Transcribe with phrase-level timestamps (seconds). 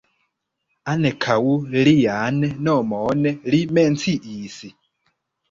[0.93, 1.35] Ankaŭ
[1.75, 4.59] lian nomon li menciis.